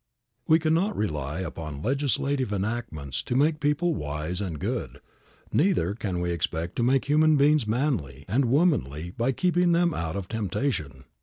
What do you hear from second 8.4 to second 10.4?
womanly by keeping them out of